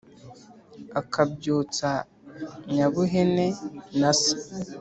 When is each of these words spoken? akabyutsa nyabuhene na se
akabyutsa 0.99 1.89
nyabuhene 2.73 3.47
na 3.99 4.11
se 4.21 4.35